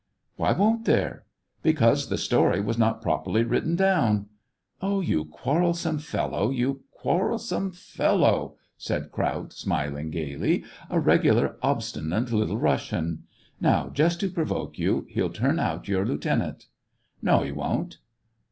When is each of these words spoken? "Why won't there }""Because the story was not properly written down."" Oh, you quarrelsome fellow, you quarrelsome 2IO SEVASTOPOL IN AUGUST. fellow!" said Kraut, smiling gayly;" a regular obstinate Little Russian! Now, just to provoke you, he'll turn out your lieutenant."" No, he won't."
"Why 0.35 0.53
won't 0.53 0.85
there 0.85 1.25
}""Because 1.61 2.09
the 2.09 2.17
story 2.17 2.59
was 2.59 2.75
not 2.75 3.03
properly 3.03 3.43
written 3.43 3.75
down."" 3.75 4.29
Oh, 4.81 4.99
you 4.99 5.25
quarrelsome 5.25 5.99
fellow, 5.99 6.49
you 6.49 6.85
quarrelsome 6.89 7.69
2IO 7.69 7.75
SEVASTOPOL 7.75 7.75
IN 7.75 7.75
AUGUST. 7.75 7.95
fellow!" 7.95 8.55
said 8.79 9.11
Kraut, 9.11 9.53
smiling 9.53 10.09
gayly;" 10.09 10.63
a 10.89 10.99
regular 10.99 11.57
obstinate 11.61 12.31
Little 12.31 12.57
Russian! 12.57 13.25
Now, 13.59 13.89
just 13.89 14.19
to 14.21 14.31
provoke 14.31 14.79
you, 14.79 15.05
he'll 15.07 15.29
turn 15.29 15.59
out 15.59 15.87
your 15.87 16.03
lieutenant."" 16.03 16.65
No, 17.21 17.41
he 17.43 17.51
won't." 17.51 17.99